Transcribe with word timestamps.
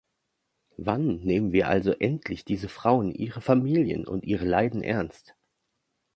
Wann 0.77 1.17
nehmen 1.17 1.51
wir 1.51 1.67
also 1.67 1.91
endlich 1.91 2.43
diese 2.43 2.69
Frauen, 2.69 3.11
ihre 3.11 3.39
Familien 3.39 4.07
und 4.07 4.25
ihre 4.25 4.45
Leiden 4.45 4.81
ernst? 4.81 5.35